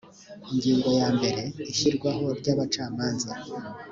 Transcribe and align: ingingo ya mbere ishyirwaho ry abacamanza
ingingo 0.51 0.89
ya 0.99 1.07
mbere 1.15 1.41
ishyirwaho 1.71 2.25
ry 2.39 2.47
abacamanza 2.53 3.31